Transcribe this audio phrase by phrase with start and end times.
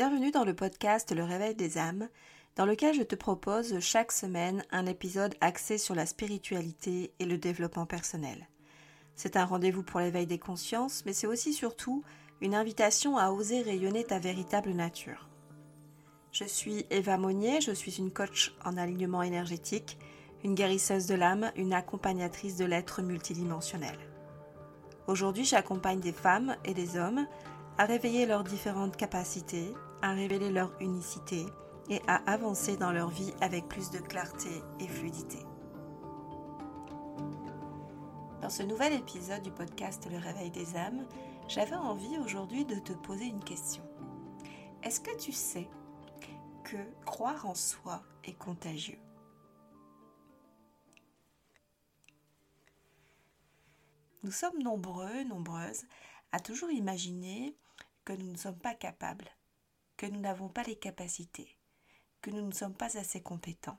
[0.00, 2.08] Bienvenue dans le podcast Le Réveil des âmes,
[2.56, 7.36] dans lequel je te propose chaque semaine un épisode axé sur la spiritualité et le
[7.36, 8.48] développement personnel.
[9.14, 12.02] C'est un rendez-vous pour l'éveil des consciences, mais c'est aussi surtout
[12.40, 15.28] une invitation à oser rayonner ta véritable nature.
[16.32, 19.98] Je suis Eva Monnier, je suis une coach en alignement énergétique,
[20.44, 23.98] une guérisseuse de l'âme, une accompagnatrice de l'être multidimensionnel.
[25.08, 27.26] Aujourd'hui, j'accompagne des femmes et des hommes
[27.76, 31.46] à réveiller leurs différentes capacités, à révéler leur unicité
[31.88, 35.38] et à avancer dans leur vie avec plus de clarté et fluidité.
[38.40, 41.06] Dans ce nouvel épisode du podcast Le Réveil des âmes,
[41.48, 43.82] j'avais envie aujourd'hui de te poser une question.
[44.82, 45.68] Est-ce que tu sais
[46.64, 48.98] que croire en soi est contagieux?
[54.22, 55.84] Nous sommes nombreux, nombreuses,
[56.32, 57.56] à toujours imaginer
[58.04, 59.28] que nous ne sommes pas capables,
[60.00, 61.58] que nous n'avons pas les capacités,
[62.22, 63.78] que nous ne sommes pas assez compétents,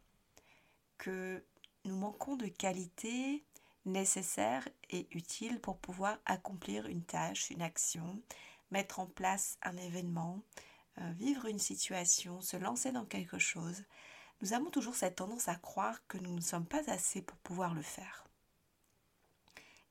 [1.00, 1.44] que
[1.83, 3.44] nous manquons de qualités
[3.86, 8.22] nécessaires et utiles pour pouvoir accomplir une tâche, une action,
[8.69, 10.44] mettre en place un événement,
[11.00, 13.83] euh, vivre une situation, se lancer dans quelque chose.
[14.44, 17.73] Nous avons toujours cette tendance à croire que nous ne sommes pas assez pour pouvoir
[17.73, 18.28] le faire.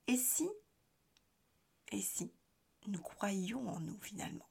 [0.07, 0.49] Et si,
[1.91, 2.31] et si,
[2.87, 4.50] nous croyions en nous finalement?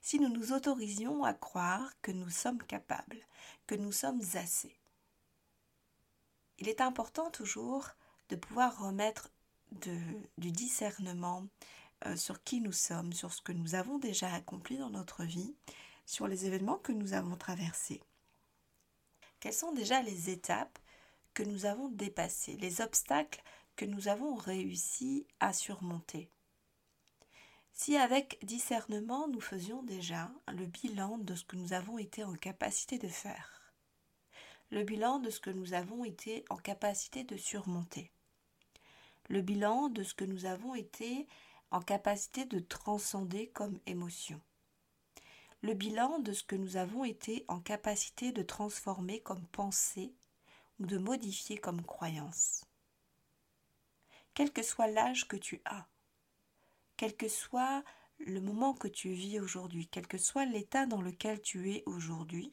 [0.00, 3.20] Si nous nous autorisions à croire que nous sommes capables,
[3.66, 4.76] que nous sommes assez.
[6.58, 7.88] Il est important toujours
[8.28, 9.30] de pouvoir remettre
[9.70, 11.46] du discernement
[12.06, 15.54] euh, sur qui nous sommes, sur ce que nous avons déjà accompli dans notre vie,
[16.06, 18.02] sur les événements que nous avons traversés.
[19.38, 20.78] Quelles sont déjà les étapes
[21.34, 23.42] que nous avons dépassées, les obstacles
[23.76, 26.30] que nous avons réussi à surmonter?
[27.72, 32.34] Si avec discernement nous faisions déjà le bilan de ce que nous avons été en
[32.34, 33.74] capacité de faire,
[34.70, 38.12] le bilan de ce que nous avons été en capacité de surmonter,
[39.28, 41.26] le bilan de ce que nous avons été
[41.70, 44.40] en capacité de transcender comme émotion,
[45.62, 50.14] le bilan de ce que nous avons été en capacité de transformer comme pensée
[50.78, 52.64] ou de modifier comme croyance.
[54.34, 55.86] Quel que soit l'âge que tu as,
[57.00, 57.82] quel que soit
[58.18, 62.50] le moment que tu vis aujourd'hui, quel que soit l'état dans lequel tu es aujourd'hui,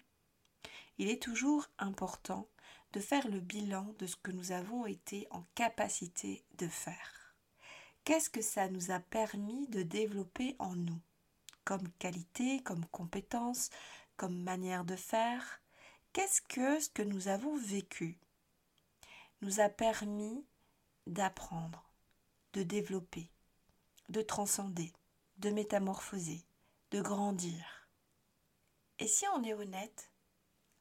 [0.97, 2.47] il est toujours important
[2.93, 7.35] de faire le bilan de ce que nous avons été en capacité de faire.
[8.05, 11.01] Qu'est-ce que ça nous a permis de développer en nous?
[11.65, 13.69] Comme qualité, comme compétence,
[14.15, 15.61] comme manière de faire?
[16.13, 18.17] Qu'est-ce que ce que nous avons vécu
[19.41, 20.45] nous a permis
[21.05, 21.91] d'apprendre,
[22.53, 23.29] de développer?
[24.09, 24.93] De transcender,
[25.37, 26.43] de métamorphoser,
[26.91, 27.89] de grandir.
[28.99, 30.11] Et si on est honnête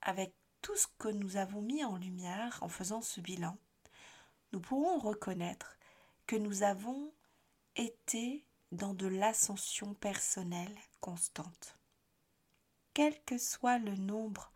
[0.01, 3.59] avec tout ce que nous avons mis en lumière en faisant ce bilan,
[4.53, 5.77] nous pourrons reconnaître
[6.27, 7.13] que nous avons
[7.77, 11.79] été dans de l'ascension personnelle constante.
[12.95, 14.53] Quel que soit le nombre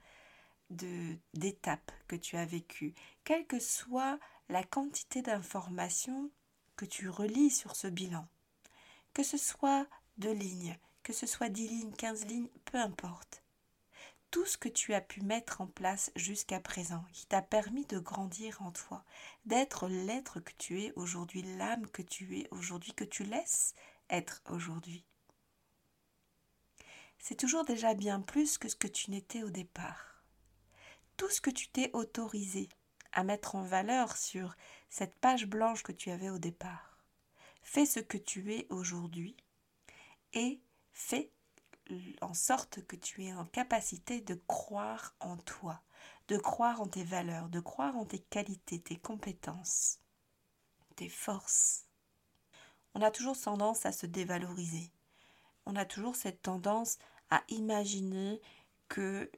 [0.71, 2.95] d'étapes que tu as vécues,
[3.25, 6.31] quelle que soit la quantité d'informations
[6.77, 8.27] que tu relis sur ce bilan,
[9.13, 9.87] que ce soit
[10.19, 13.43] deux lignes, que ce soit dix lignes, quinze lignes, peu importe.
[14.31, 17.99] Tout ce que tu as pu mettre en place jusqu'à présent, qui t'a permis de
[17.99, 19.05] grandir en toi,
[19.45, 23.75] d'être l'être que tu es aujourd'hui, l'âme que tu es aujourd'hui, que tu laisses
[24.09, 25.05] être aujourd'hui.
[27.19, 30.23] C'est toujours déjà bien plus que ce que tu n'étais au départ.
[31.17, 32.69] Tout ce que tu t'es autorisé
[33.13, 34.57] à mettre en valeur sur
[34.89, 36.90] cette page blanche que tu avais au départ
[37.63, 39.37] fais ce que tu es aujourd'hui
[40.33, 40.61] et
[40.93, 41.33] fais
[42.21, 45.83] en sorte que tu aies en capacité de croire en toi,
[46.29, 49.99] de croire en tes valeurs, de croire en tes qualités, tes compétences,
[50.97, 51.87] tes forces.
[52.95, 54.93] On a toujours tendance à se dévaloriser.
[55.67, 56.99] On a toujours cette tendance
[57.31, 58.41] à imaginer
[58.89, 59.31] que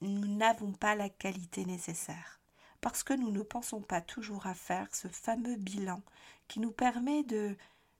[0.00, 2.41] nous n'avons pas la qualité nécessaire
[2.82, 6.02] parce que nous ne pensons pas toujours à faire ce fameux bilan
[6.48, 7.56] qui nous permet de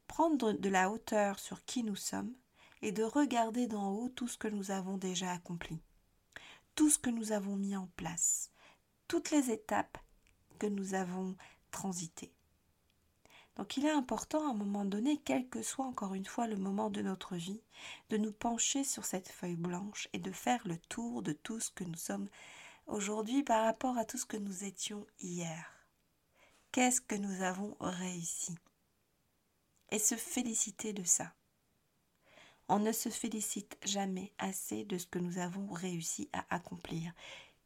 [0.09, 2.35] prendre de la hauteur sur qui nous sommes
[2.83, 5.81] et de regarder d'en haut tout ce que nous avons déjà accompli,
[6.75, 8.51] tout ce que nous avons mis en place,
[9.07, 9.99] toutes les étapes
[10.59, 11.37] que nous avons
[11.71, 12.33] transitées.
[13.57, 16.57] Donc il est important à un moment donné, quel que soit encore une fois le
[16.57, 17.63] moment de notre vie,
[18.11, 21.71] de nous pencher sur cette feuille blanche et de faire le tour de tout ce
[21.71, 22.29] que nous sommes
[22.87, 25.73] aujourd'hui par rapport à tout ce que nous étions hier.
[26.73, 28.55] Qu'est-ce que nous avons réussi?
[29.91, 31.35] Et se féliciter de ça.
[32.69, 37.13] On ne se félicite jamais assez de ce que nous avons réussi à accomplir,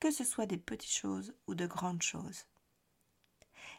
[0.00, 2.46] que ce soit des petites choses ou de grandes choses.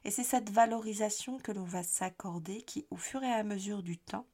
[0.04, 3.98] Et c'est cette valorisation que l'on va s'accorder qui, au fur et à mesure du
[3.98, 4.26] temps,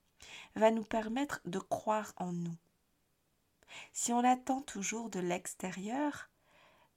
[0.55, 2.55] va nous permettre de croire en nous.
[3.91, 6.29] Si on attend toujours de l'extérieur,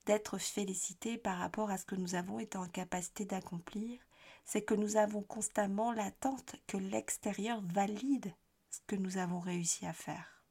[0.06, 4.00] d'être félicité par rapport à ce que nous avons été en capacité d'accomplir,
[4.44, 8.32] c'est que nous avons constamment l'attente que l'extérieur valide
[8.70, 10.44] ce que nous avons réussi à faire.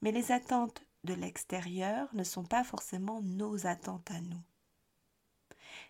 [0.00, 4.42] Mais les attentes de l'extérieur ne sont pas forcément nos attentes à nous.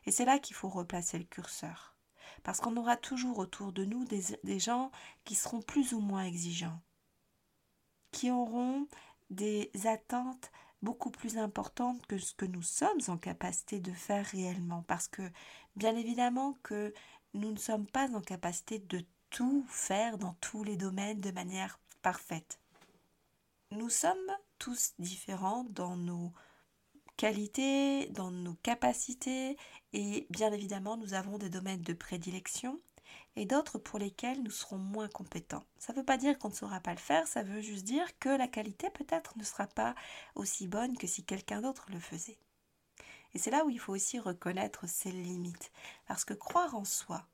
[0.05, 1.97] Et c'est là qu'il faut replacer le curseur.
[2.43, 4.91] Parce qu'on aura toujours autour de nous des, des, gens
[5.25, 6.81] qui seront plus ou moins exigeants,
[8.11, 8.89] qui auront
[9.31, 10.51] des attentes
[10.87, 14.85] beaucoup plus importantes que ce que nous sommes en capacité de faire réellement.
[14.87, 15.33] Parce que,
[15.75, 16.95] bien évidemment, que
[17.35, 21.81] nous ne sommes pas en capacité de tout faire dans tous les domaines de manière
[22.03, 22.61] parfaite.
[23.73, 26.33] Nous sommes tous différents dans nos
[27.17, 29.57] qualités, dans nos capacités,
[29.93, 32.81] et bien évidemment, nous avons des domaines de prédilection
[33.37, 35.65] et d'autres pour lesquels nous serons moins compétents.
[35.79, 38.19] Ça ne veut pas dire qu'on ne saura pas le faire, ça veut juste dire
[38.19, 39.95] que la qualité peut-être ne sera pas
[40.35, 42.39] aussi bonne que si quelqu'un d'autre le faisait.
[43.35, 45.71] Et c'est là où il faut aussi reconnaître ses limites,
[46.07, 47.27] parce que croire en soi,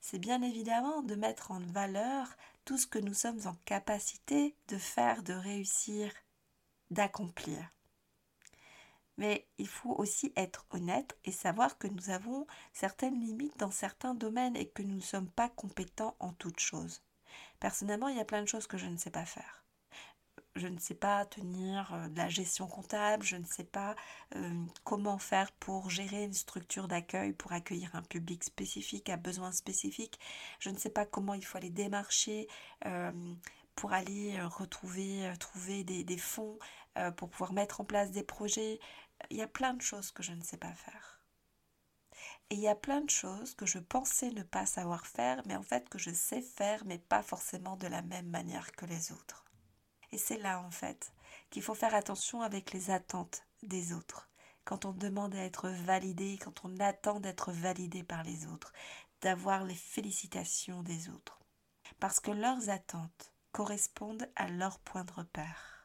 [0.00, 2.26] c'est bien évidemment de mettre en valeur
[2.64, 6.12] tout ce que nous sommes en capacité de faire, de réussir,
[6.90, 7.70] d'accomplir.
[9.20, 14.14] Mais il faut aussi être honnête et savoir que nous avons certaines limites dans certains
[14.14, 17.02] domaines et que nous ne sommes pas compétents en toutes choses.
[17.60, 19.60] Personnellement, il y a plein de choses que je ne sais pas faire
[20.56, 23.94] je ne sais pas tenir euh, de la gestion comptable, je ne sais pas
[24.36, 29.52] euh, comment faire pour gérer une structure d'accueil pour accueillir un public spécifique à besoins
[29.52, 30.18] spécifiques,
[30.58, 32.48] je ne sais pas comment il faut aller démarcher
[32.86, 33.12] euh,
[33.74, 36.58] pour aller retrouver trouver des, des fonds
[37.16, 38.80] pour pouvoir mettre en place des projets.
[39.30, 41.20] Il y a plein de choses que je ne sais pas faire.
[42.50, 45.56] Et il y a plein de choses que je pensais ne pas savoir faire, mais
[45.56, 49.12] en fait que je sais faire, mais pas forcément de la même manière que les
[49.12, 49.44] autres.
[50.12, 51.12] Et c'est là, en fait,
[51.50, 54.28] qu'il faut faire attention avec les attentes des autres.
[54.64, 58.72] Quand on demande à être validé, quand on attend d'être validé par les autres,
[59.20, 61.40] d'avoir les félicitations des autres.
[61.98, 65.79] Parce que leurs attentes correspondent à leur point de repère,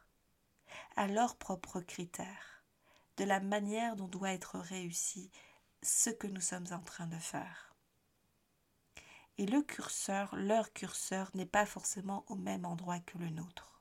[0.96, 2.64] à leurs propres critères,
[3.16, 5.30] de la manière dont doit être réussi
[5.82, 7.74] ce que nous sommes en train de faire.
[9.38, 13.76] Et le curseur, leur curseur, n'est pas forcément au même endroit que le nôtre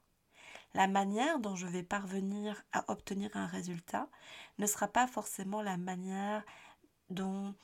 [0.75, 4.09] la manière dont je vais parvenir à obtenir un résultat
[4.57, 6.43] ne sera pas forcément la manière
[7.09, 7.55] dont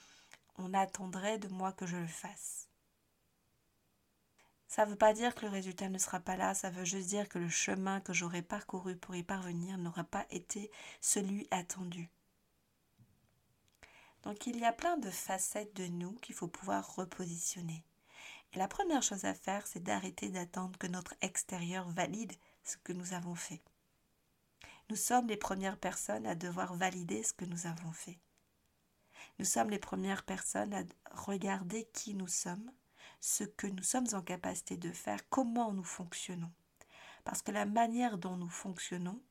[0.57, 2.70] on attendrait de moi que je le fasse.
[4.71, 7.09] Ça ne veut pas dire que le résultat ne sera pas là, ça veut juste
[7.09, 10.71] dire que le chemin que j'aurais parcouru pour y parvenir n'aura pas été
[11.01, 12.09] celui attendu.
[14.23, 17.83] Donc il y a plein de facettes de nous qu'il faut pouvoir repositionner.
[18.53, 22.31] Et la première chose à faire, c'est d'arrêter d'attendre que notre extérieur valide
[22.63, 23.61] ce que nous avons fait.
[24.89, 28.19] Nous sommes les premières personnes à devoir valider ce que nous avons fait.
[29.37, 32.71] Nous sommes les premières personnes à regarder qui nous sommes,
[33.21, 36.51] ce que nous sommes en capacité de faire, comment nous fonctionnons.
[37.23, 39.21] Parce que la manière dont nous fonctionnons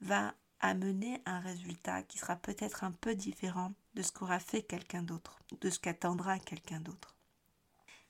[0.00, 5.02] va amener un résultat qui sera peut-être un peu différent de ce qu'aura fait quelqu'un
[5.02, 7.16] d'autre, de ce qu'attendra quelqu'un d'autre.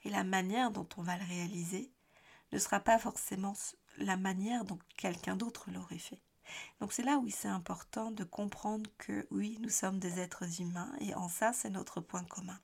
[0.05, 1.91] Et la manière dont on va le réaliser
[2.53, 3.55] ne sera pas forcément
[3.97, 6.21] la manière dont quelqu'un d'autre l'aurait fait.
[6.81, 10.93] Donc c'est là où c'est important de comprendre que oui, nous sommes des êtres humains
[11.01, 12.59] et en ça c'est notre point commun.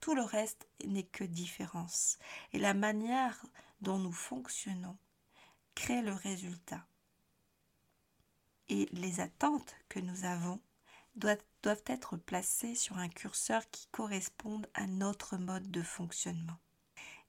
[0.00, 2.18] Tout le reste n'est que différence.
[2.52, 3.44] Et la manière
[3.80, 4.96] dont nous fonctionnons
[5.74, 6.84] crée le résultat.
[8.68, 10.60] Et les attentes que nous avons
[11.14, 16.58] doivent, doivent être placées sur un curseur qui corresponde à notre mode de fonctionnement.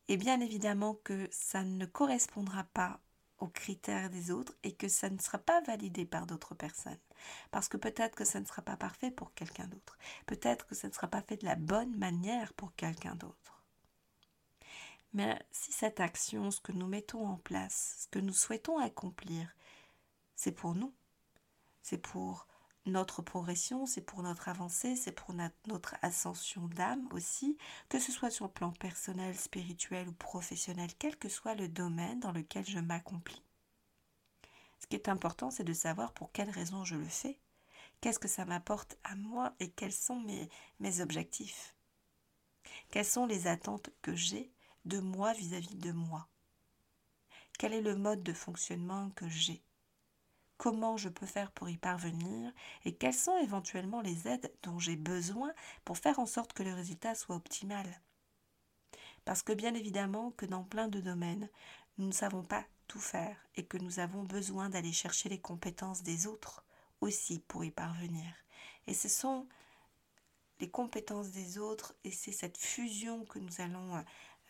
[0.07, 2.99] Et bien évidemment que ça ne correspondra pas
[3.39, 6.99] aux critères des autres et que ça ne sera pas validé par d'autres personnes.
[7.51, 9.97] Parce que peut-être que ça ne sera pas parfait pour quelqu'un d'autre.
[10.25, 13.63] Peut-être que ça ne sera pas fait de la bonne manière pour quelqu'un d'autre.
[15.13, 19.55] Mais si cette action, ce que nous mettons en place, ce que nous souhaitons accomplir,
[20.35, 20.93] c'est pour nous,
[21.81, 22.47] c'est pour
[22.89, 27.57] notre progression, c'est pour notre avancée, c'est pour notre ascension d'âme aussi,
[27.89, 32.19] que ce soit sur le plan personnel, spirituel ou professionnel, quel que soit le domaine
[32.19, 33.43] dans lequel je m'accomplis.
[34.79, 37.39] Ce qui est important, c'est de savoir pour quelles raisons je le fais,
[38.01, 40.19] qu'est-ce que ça m'apporte à moi et quels sont
[40.79, 41.75] mes, objectifs.
[42.91, 44.51] Quelles sont les attentes que j'ai
[44.85, 46.27] de moi vis-à-vis -vis de moi?
[47.57, 49.61] Quel est le mode de fonctionnement que j'ai?
[50.59, 52.51] Comment je peux faire pour y parvenir
[52.83, 55.53] Et quelles sont éventuellement les aides dont j'ai besoin
[55.85, 57.87] pour faire en sorte que le résultat soit optimal
[59.23, 61.47] Parce que bien évidemment que dans plein de domaines,
[61.97, 66.03] nous ne savons pas tout faire et que nous avons besoin d'aller chercher les compétences
[66.03, 66.65] des autres
[66.99, 68.29] aussi pour y parvenir.
[68.85, 69.47] Et ce sont
[70.59, 74.03] les compétences des autres et c'est cette fusion que nous allons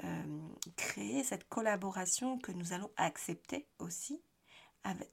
[0.04, 4.24] euh, créer, cette collaboration que nous allons accepter aussi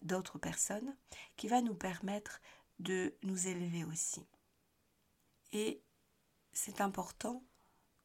[0.02, 0.96] d'autres personnes
[1.36, 2.40] qui va nous permettre
[2.78, 4.26] de nous élever aussi.
[5.52, 5.82] Et
[6.52, 7.42] c'est important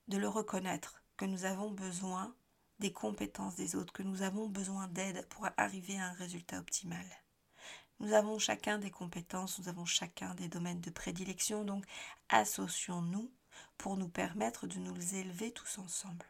[0.08, 2.36] de le reconnaître que nous avons besoin
[2.80, 7.06] des compétences des autres, que nous avons besoin d'aide pour arriver à un résultat optimal.
[8.00, 11.86] Nous avons chacun des compétences, nous avons chacun des domaines de prédilection, donc
[12.30, 13.32] associons-nous
[13.78, 16.26] pour nous permettre de nous élever tous ensemble.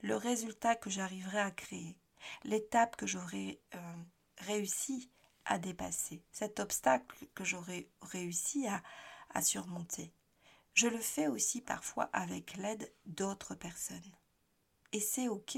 [0.00, 1.96] Le résultat que j'arriverai à créer,
[2.42, 3.94] l'étape que j'aurai euh,
[4.38, 5.10] réussi
[5.44, 8.82] à dépasser, cet obstacle que j'aurai réussi à,
[9.30, 10.12] à surmonter,
[10.74, 14.12] je le fais aussi parfois avec l'aide d'autres personnes.
[14.92, 15.56] Et c'est OK.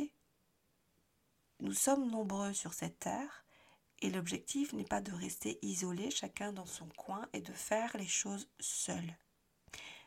[1.60, 3.44] Nous sommes nombreux sur cette terre
[4.00, 8.06] et l'objectif n'est pas de rester isolés chacun dans son coin et de faire les
[8.06, 9.16] choses seuls.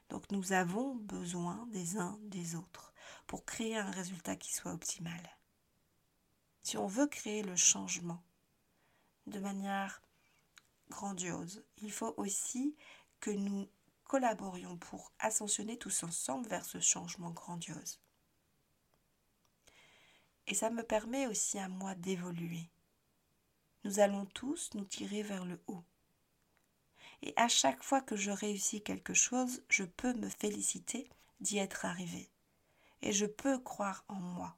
[0.10, 2.94] Donc nous avons besoin des uns des autres
[3.28, 5.22] pour créer un résultat qui soit optimal.
[6.64, 8.24] Si on veut créer le changement
[9.28, 10.02] de manière
[10.90, 12.76] grandiose, il faut aussi
[13.20, 13.70] que nous
[14.04, 18.00] collaborions pour ascensionner tous ensemble vers ce changement grandiose.
[20.48, 22.70] Et ça me permet aussi à moi d'évoluer
[23.84, 25.84] nous allons tous nous tirer vers le haut.
[27.24, 31.10] Et à chaque fois que je réussis quelque chose, je peux me féliciter
[31.40, 32.30] d'y être arrivé.
[33.02, 34.56] Et je peux croire en moi,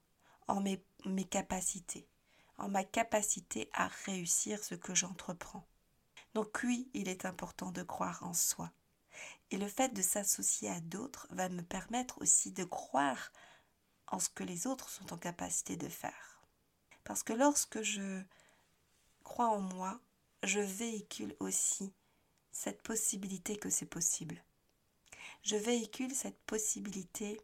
[0.48, 2.08] en mes, mes capacités,
[2.58, 5.68] en ma capacité à réussir ce que j'entreprends.
[6.34, 8.72] Donc oui, il est important de croire en soi.
[9.52, 13.32] Et le fait de s'associer à d'autres va me permettre aussi de croire
[14.08, 16.42] en ce que les autres sont en capacité de faire.
[17.04, 18.24] Parce que lorsque je
[19.24, 20.00] crois en moi,
[20.44, 21.94] je véhicule aussi
[22.52, 24.44] cette possibilité que c'est possible.
[25.44, 27.40] Je véhicule cette possibilité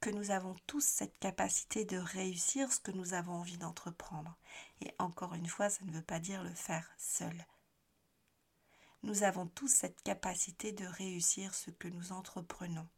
[0.00, 4.36] que nous avons tous cette capacité de réussir ce que nous avons envie d'entreprendre.
[4.80, 7.46] Et encore une fois, ça ne veut pas dire le faire seul.
[9.02, 12.88] Nous avons tous cette capacité de réussir ce que nous entreprenons.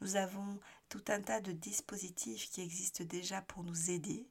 [0.00, 4.26] Nous avons tout un tas de dispositifs qui existent déjà pour nous aider.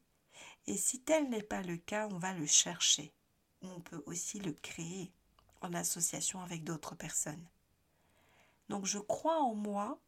[0.67, 3.13] Et si tel n'est pas le cas, on va le chercher
[3.61, 5.11] on peut aussi le créer
[5.61, 7.47] en association avec d'autres personnes.
[8.69, 9.99] Donc je crois en moi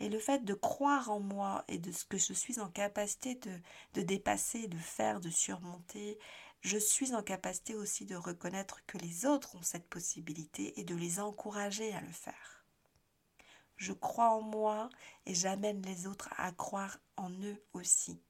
[0.00, 3.38] et le fait de croire en moi et de ce que je suis en capacité
[3.94, 6.18] de, dépasser, de faire, de surmonter,
[6.60, 10.94] je suis en capacité aussi de reconnaître que les autres ont cette possibilité et de
[10.94, 12.64] les encourager à le faire.
[13.76, 14.88] Je crois en moi
[15.24, 18.20] et j'amène les autres à croire en eux aussi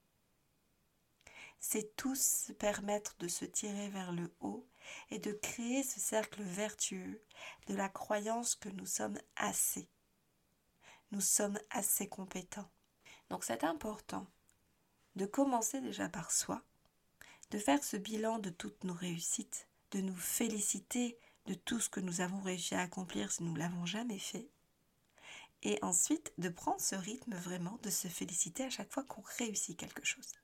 [1.61, 4.67] c'est tous se permettre de se tirer vers le haut
[5.11, 7.23] et de créer ce cercle vertueux
[7.67, 9.89] de la croyance que nous sommes assez.
[11.11, 12.69] Nous sommes assez compétents.
[13.31, 14.27] Donc c'est important
[15.17, 16.63] de commencer déjà par soi,
[17.51, 22.01] de faire ce bilan de toutes nos réussites, de nous féliciter de tout ce que
[22.01, 24.51] nous avons réussi à accomplir si nous ne l'avons jamais fait,
[25.63, 29.79] et ensuite de prendre ce rythme vraiment de se féliciter à chaque fois qu'on réussit
[29.79, 30.35] quelque chose.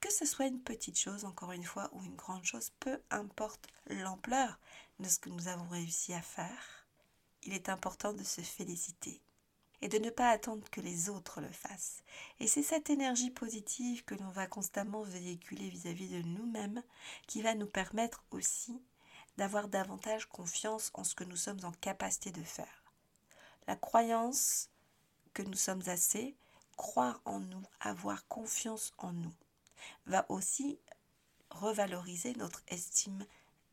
[0.00, 3.66] Que ce soit une petite chose, encore une fois, ou une grande chose, peu importe
[3.88, 4.60] l'ampleur
[5.00, 6.86] de ce que nous avons réussi à faire,
[7.42, 9.20] il est important de se féliciter
[9.82, 12.02] et de ne pas attendre que les autres le fassent.
[12.40, 16.82] Et c'est cette énergie positive que l'on va constamment véhiculer vis-à-vis de nous-mêmes
[17.26, 18.82] qui va nous permettre aussi
[19.36, 22.84] d'avoir davantage confiance en ce que nous sommes en capacité de faire.
[23.66, 24.70] La croyance
[25.34, 26.34] que nous sommes assez,
[26.76, 29.34] croire en nous, avoir confiance en nous
[30.06, 30.78] va aussi
[31.50, 33.26] revaloriser notre estime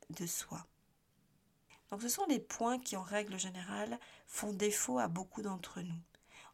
[0.10, 0.66] de soi.
[1.92, 6.02] Donc ce sont les points qui en règle générale font défaut à beaucoup d'entre nous.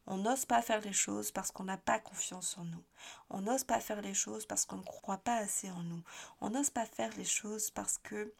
[0.07, 2.83] On n'ose pas faire les choses parce qu'on n'a pas confiance en nous.
[3.29, 6.01] On n'ose pas faire les choses parce qu'on ne croit pas assez en nous.
[6.41, 8.33] On n'ose pas faire les choses parce que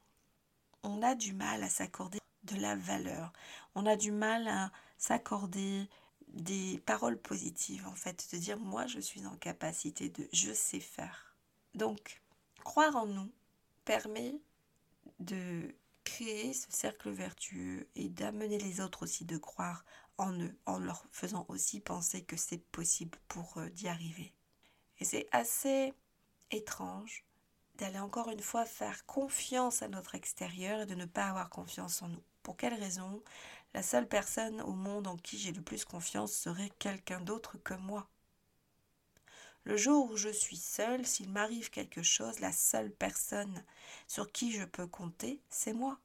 [0.82, 3.32] on a du mal à s'accorder de la valeur.
[3.76, 5.88] On a du mal à s'accorder
[6.30, 10.80] des paroles positives en fait, de dire moi je suis en capacité de, je sais
[10.80, 11.36] faire.
[11.76, 12.22] Donc,
[12.64, 13.32] croire en nous
[13.86, 14.36] permet
[15.20, 15.76] de
[16.10, 19.86] créer ce cercle vertueux et d'amener les autres aussi de croire
[20.18, 24.34] en eux, en leur faisant aussi penser que c'est possible pour eux d'y arriver.
[24.98, 25.94] Et c'est assez
[26.50, 27.24] étrange
[27.76, 32.02] d'aller encore une fois faire confiance à notre extérieur et de ne pas avoir confiance
[32.02, 32.24] en nous.
[32.42, 33.24] Pour quelle raison?
[33.76, 37.76] La seule personne au monde en qui j'ai le plus confiance serait quelqu'un d'autre que
[37.76, 38.10] moi.
[39.70, 43.64] Le jour où je suis seule, s'il m'arrive quelque chose, la seule personne
[44.08, 46.00] sur qui je peux compter, c'est moi.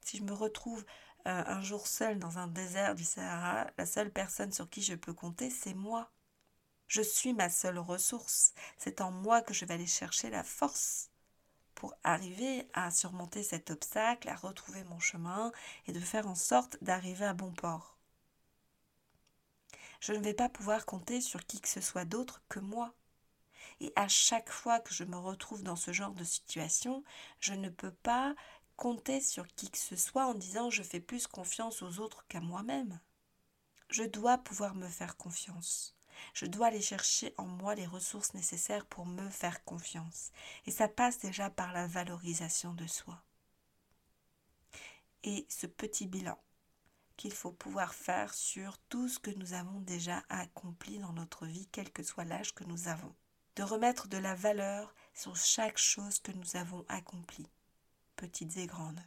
[0.00, 0.84] Si je me retrouve
[1.28, 4.96] euh, un jour seule dans un désert du Sahara, la seule personne sur qui je
[4.96, 6.10] peux compter, c'est moi.
[6.88, 8.52] Je suis ma seule ressource.
[8.78, 11.08] C'est en moi que je vais aller chercher la force
[11.76, 15.52] pour arriver à surmonter cet obstacle, à retrouver mon chemin
[15.86, 18.01] et de faire en sorte d'arriver à bon port.
[20.02, 22.92] Je ne vais pas pouvoir compter sur qui que ce soit d'autre que moi.
[23.78, 27.04] Et à chaque fois que je me retrouve dans ce genre de situation,
[27.38, 28.34] je ne peux pas
[28.76, 32.40] compter sur qui que ce soit en disant je fais plus confiance aux autres qu'à
[32.40, 32.98] moi-même.
[33.90, 35.96] Je dois pouvoir me faire confiance.
[36.34, 40.32] Je dois aller chercher en moi les ressources nécessaires pour me faire confiance.
[40.66, 43.22] Et ça passe déjà par la valorisation de soi.
[45.22, 46.42] Et ce petit bilan
[47.22, 51.68] qu'il faut pouvoir faire sur tout ce que nous avons déjà accompli dans notre vie,
[51.70, 53.14] quel que soit l'âge que nous avons.
[53.54, 57.48] De remettre de la valeur sur chaque chose que nous avons accomplie,
[58.16, 59.00] petites et grandes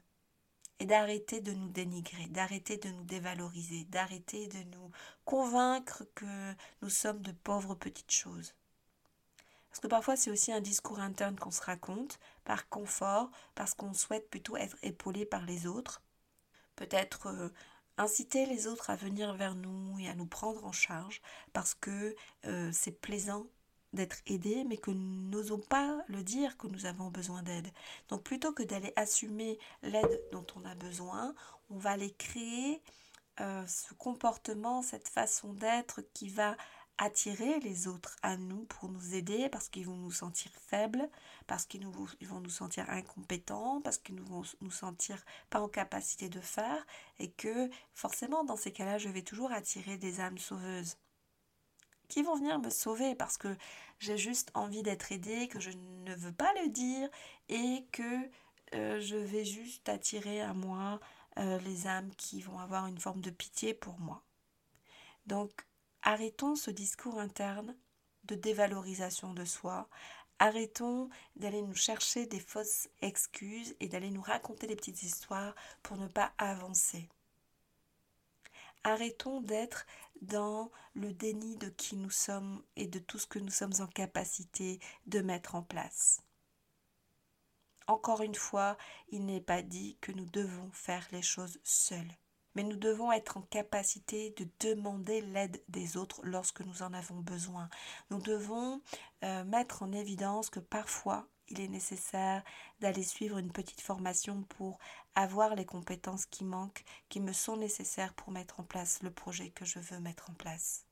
[0.80, 4.92] et d'arrêter de nous dénigrer, d'arrêter de nous dévaloriser, d'arrêter de nous
[5.26, 8.56] convaincre que nous sommes de pauvres petites choses.
[9.70, 13.94] Parce que parfois c'est aussi un discours interne qu'on se raconte, par confort, parce qu'on
[13.94, 16.02] souhaite plutôt être épaulé par les autres,
[16.78, 17.50] peut-être euh,
[17.98, 21.22] inciter les autres à venir vers nous et à nous prendre en charge,
[21.54, 23.48] parce que euh, c'est plaisant
[23.94, 27.72] d'être aidés, mais que nous n'osons pas le dire que nous avons besoin d'aide.
[28.10, 31.34] Donc plutôt que d'aller assumer l'aide dont on a besoin,
[31.70, 32.82] on va aller créer
[33.40, 36.56] euh, ce comportement, cette façon d'être qui va
[36.98, 41.10] attirer les autres à nous pour nous aider parce qu'ils vont nous sentir faibles,
[41.48, 46.40] parce qu'ils vont nous sentir incompétents, parce qu'ils vont nous sentir pas en capacité de
[46.40, 46.86] faire
[47.20, 50.98] et que forcément dans ces cas-là je vais toujours attirer des âmes sauveuses
[52.08, 53.55] qui vont venir me sauver parce que
[54.00, 57.10] j'ai juste envie d'être aidée, que je ne veux pas le dire
[57.50, 58.29] et que
[58.74, 61.00] euh, je vais juste attirer à moi
[61.38, 64.24] euh, les âmes qui vont avoir une forme de pitié pour moi.
[65.25, 65.66] Donc
[66.05, 67.75] arrêtons ce discours interne
[68.24, 69.89] de dévalorisation de soi,
[70.39, 75.98] arrêtons d'aller nous chercher des fausses excuses et d'aller nous raconter des petites histoires pour
[75.98, 77.09] ne pas avancer.
[78.83, 79.85] Arrêtons d'être
[80.22, 83.87] dans le déni de qui nous sommes et de tout ce que nous sommes en
[83.87, 86.22] capacité de mettre en place.
[87.87, 88.77] Encore une fois,
[89.09, 92.15] il n'est pas dit que nous devons faire les choses seuls,
[92.55, 97.20] mais nous devons être en capacité de demander l'aide des autres lorsque nous en avons
[97.20, 97.70] besoin.
[98.09, 98.81] Nous devons
[99.24, 102.44] euh, mettre en évidence que parfois il est nécessaire
[102.79, 104.79] d'aller suivre une petite formation pour
[105.13, 109.50] avoir les compétences qui manquent, qui me sont nécessaires pour mettre en place le projet
[109.50, 110.85] que je veux mettre en place.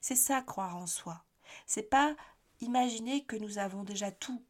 [0.00, 1.24] C'est ça croire en soi.
[1.66, 2.16] C'est pas
[2.60, 4.42] imaginer que nous avons déjà tout.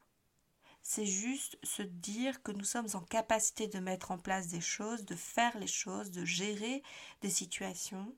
[0.89, 5.05] C'est juste se dire que nous sommes en capacité de mettre en place des choses,
[5.05, 6.81] de faire les choses, de gérer
[7.23, 8.15] des situations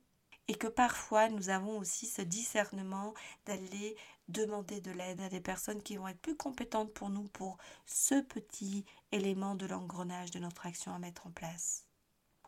[0.48, 3.14] et que parfois nous avons aussi ce discernement
[3.46, 3.96] d'aller
[4.28, 8.20] demander de l'aide à des personnes qui vont être plus compétentes pour nous pour ce
[8.20, 11.86] petit élément de l'engrenage de notre action à mettre en place.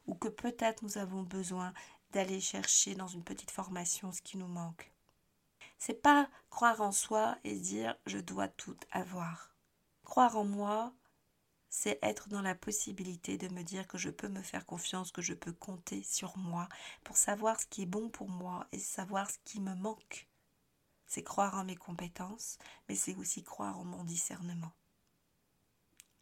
[0.06, 1.72] Ou que peut-être nous avons besoin
[2.10, 4.92] d'aller chercher dans une petite formation ce qui nous manque.
[5.78, 9.50] C'est pas croire en soi et dire je dois tout avoir.
[10.10, 10.92] Croire en moi,
[11.68, 15.22] c'est être dans la possibilité de me dire que je peux me faire confiance, que
[15.22, 16.68] je peux compter sur moi
[17.04, 20.28] pour savoir ce qui est bon pour moi et savoir ce qui me manque.
[21.06, 24.72] C'est croire en mes compétences, mais c'est aussi croire en mon discernement.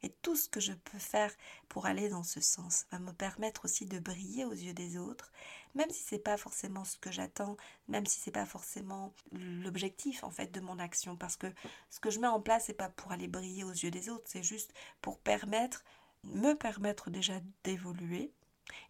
[0.03, 1.33] Et tout ce que je peux faire
[1.69, 5.33] pour aller dans ce sens va me permettre aussi de briller aux yeux des autres,
[5.75, 7.57] même si c'est pas forcément ce que j'attends,
[7.89, 11.53] même si c'est pas forcément l'objectif en fait de mon action, parce que
[11.91, 14.29] ce que je mets en place c'est pas pour aller briller aux yeux des autres,
[14.29, 15.85] c'est juste pour permettre,
[16.23, 18.33] me permettre déjà d'évoluer.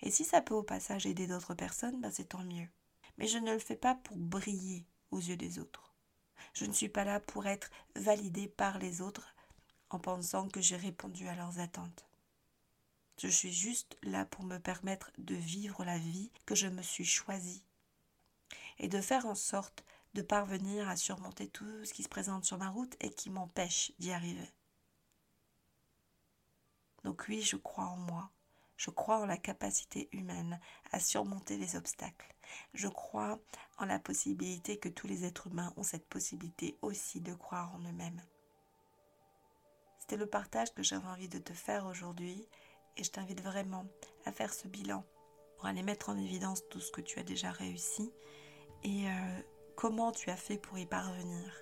[0.02, 2.68] Et si ça peut au passage aider d'autres personnes, ben c'est tant mieux.
[3.16, 5.94] Mais je ne le fais pas pour briller aux yeux des autres.
[6.52, 9.34] Je ne suis pas là pour être validée par les autres
[9.90, 12.06] en pensant que j'ai répondu à leurs attentes.
[13.20, 17.04] Je suis juste là pour me permettre de vivre la vie que je me suis
[17.04, 17.64] choisie
[18.78, 22.58] et de faire en sorte de parvenir à surmonter tout ce qui se présente sur
[22.58, 24.52] ma route et qui m'empêche d'y arriver.
[27.04, 28.30] Donc oui, je crois en moi.
[28.76, 30.60] Je crois en la capacité humaine
[30.92, 32.32] à surmonter les obstacles.
[32.74, 33.40] Je crois
[33.78, 37.80] en la possibilité que tous les êtres humains ont cette possibilité aussi de croire en
[37.80, 38.22] eux-mêmes.
[40.08, 42.48] C'était le partage que j'avais envie de te faire aujourd'hui
[42.96, 43.84] et je t'invite vraiment
[44.24, 45.04] à faire ce bilan
[45.58, 48.10] pour aller mettre en évidence tout ce que tu as déjà réussi
[48.84, 49.40] et euh,
[49.76, 51.52] comment tu as fait pour y parvenir.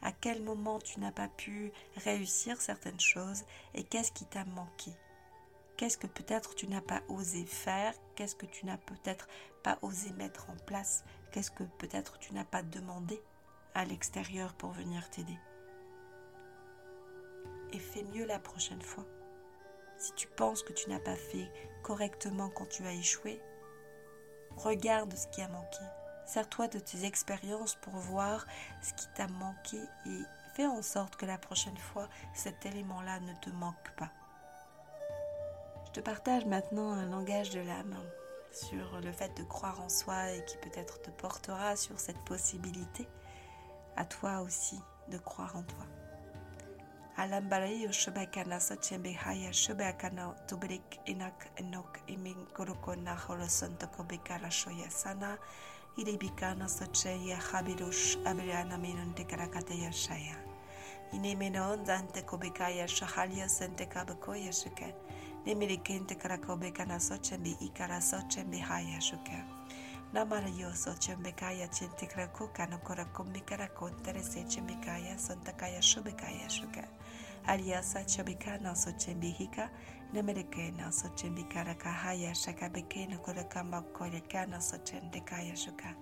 [0.00, 3.42] À quel moment tu n'as pas pu réussir certaines choses
[3.74, 4.92] et qu'est-ce qui t'a manqué?
[5.76, 7.94] Qu'est-ce que peut-être tu n'as pas osé faire?
[8.14, 9.26] Qu'est-ce que tu n'as peut-être
[9.64, 11.04] pas osé mettre en place?
[11.32, 13.20] Qu'est-ce que peut-être tu n'as pas demandé
[13.74, 15.36] à l'extérieur pour venir t'aider?
[17.72, 19.04] Et fais mieux la prochaine fois.
[19.98, 21.50] Si tu penses que tu n'as pas fait
[21.82, 23.40] correctement quand tu as échoué,
[24.56, 25.84] regarde ce qui a manqué.
[26.26, 28.46] Sers-toi de tes expériences pour voir
[28.82, 30.20] ce qui t'a manqué et
[30.54, 34.10] fais en sorte que la prochaine fois, cet élément-là ne te manque pas.
[35.86, 37.96] Je te partage maintenant un langage de l'âme
[38.52, 43.08] sur le fait de croire en soi et qui peut-être te portera sur cette possibilité,
[43.96, 45.86] à toi aussi de croire en toi.
[47.16, 55.38] alambalai u shubakana sachembihaya shubakana tubrik inak enok imin kurukona holosonto kobikala shoyasana
[55.96, 60.36] iribikana sacheya habirush abirana minunte karakataya shaya.
[61.12, 64.94] Inimino dante kobikaya shahalia sente kabakoya shuke.
[65.46, 69.42] Nimirikente karakobikana sachembi ikara sachembihaya shuke.
[70.12, 76.95] Namarayoso Chembekaya Chintikraku Kanokora Kumbikara Kontere Se Chembekaya Santakaya Shubekaya Shuka
[77.46, 79.70] aliasa chabika na sochembihika
[80.12, 85.94] nemerekena sochembikara kahaya shakabekena korakamba korekana sochendekaya shuka.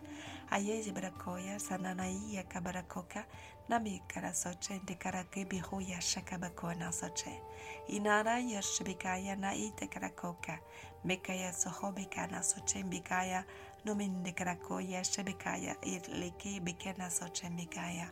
[0.51, 3.25] Ayeye barakoya sananaiya kabarakoka
[3.69, 7.41] namikara sochendekara kebihuya shakabakona soche.
[7.89, 13.45] Inaraya shibikaya ya ilike sohobikana na
[13.85, 18.11] nomindekarakoya shibikaya irleke bikena sochembikaya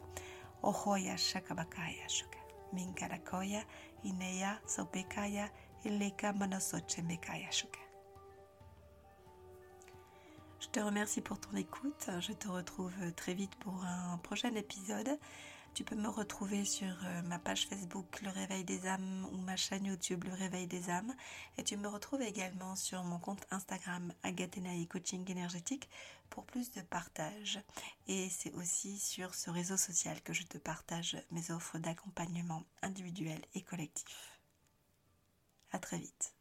[0.63, 2.42] ohoya shakabakaya shuka.
[10.61, 12.09] Je te remercie pour ton écoute.
[12.21, 15.19] Je te retrouve très vite pour un prochain épisode.
[15.75, 19.87] Tu peux me retrouver sur ma page Facebook Le Réveil des âmes ou ma chaîne
[19.87, 21.15] YouTube Le Réveil des âmes.
[21.57, 25.89] Et tu me retrouves également sur mon compte Instagram Agathenaï Coaching Énergétique
[26.29, 27.59] pour plus de partage.
[28.07, 33.41] Et c'est aussi sur ce réseau social que je te partage mes offres d'accompagnement individuel
[33.55, 34.39] et collectif.
[35.73, 36.35] À très vite.